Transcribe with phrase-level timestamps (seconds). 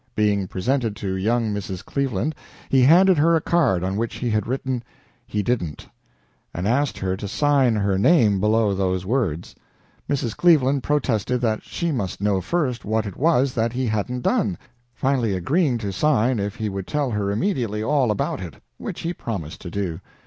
[0.15, 1.85] Being presented to young Mrs.
[1.85, 2.33] Cleveland,
[2.69, 4.81] he handed her a card on which he had written,
[5.27, 5.87] "He didn't,"
[6.55, 9.53] and asked her to sign her name below those words.
[10.09, 10.35] Mrs.
[10.35, 14.57] Cleveland protested that she must know first what it was that he hadn't done,
[14.95, 19.13] finally agreeing to sign if he would tell her immediately all about it, which he
[19.13, 19.99] promised to do.